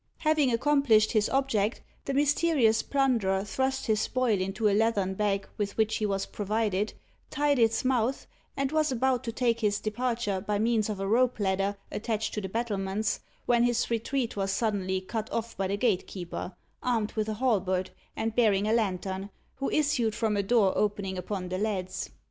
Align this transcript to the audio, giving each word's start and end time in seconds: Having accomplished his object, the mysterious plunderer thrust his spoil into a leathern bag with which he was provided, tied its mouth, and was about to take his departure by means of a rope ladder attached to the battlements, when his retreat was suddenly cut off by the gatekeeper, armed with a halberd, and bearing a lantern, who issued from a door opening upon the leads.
Having 0.17 0.51
accomplished 0.51 1.11
his 1.11 1.29
object, 1.29 1.79
the 2.05 2.13
mysterious 2.15 2.81
plunderer 2.81 3.43
thrust 3.43 3.85
his 3.85 4.01
spoil 4.01 4.41
into 4.41 4.67
a 4.67 4.73
leathern 4.73 5.13
bag 5.13 5.47
with 5.59 5.77
which 5.77 5.97
he 5.97 6.07
was 6.07 6.25
provided, 6.25 6.95
tied 7.29 7.59
its 7.59 7.85
mouth, 7.85 8.25
and 8.57 8.71
was 8.71 8.91
about 8.91 9.23
to 9.23 9.31
take 9.31 9.59
his 9.59 9.79
departure 9.79 10.41
by 10.41 10.57
means 10.57 10.89
of 10.89 10.99
a 10.99 11.05
rope 11.05 11.39
ladder 11.39 11.77
attached 11.91 12.33
to 12.33 12.41
the 12.41 12.49
battlements, 12.49 13.19
when 13.45 13.61
his 13.63 13.91
retreat 13.91 14.35
was 14.35 14.51
suddenly 14.51 15.01
cut 15.01 15.31
off 15.31 15.55
by 15.55 15.67
the 15.67 15.77
gatekeeper, 15.77 16.55
armed 16.81 17.11
with 17.11 17.29
a 17.29 17.35
halberd, 17.35 17.91
and 18.15 18.33
bearing 18.35 18.65
a 18.67 18.73
lantern, 18.73 19.29
who 19.57 19.69
issued 19.69 20.15
from 20.15 20.35
a 20.35 20.41
door 20.41 20.73
opening 20.75 21.15
upon 21.15 21.49
the 21.49 21.59
leads. 21.59 22.09